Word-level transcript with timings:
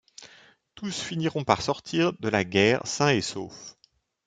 Tous 0.73 0.99
finiront 0.99 1.43
par 1.43 1.61
sortir 1.61 2.13
de 2.13 2.27
la 2.27 2.43
guerre 2.43 2.87
sains 2.87 3.13
et 3.13 3.21
saufs. 3.21 3.77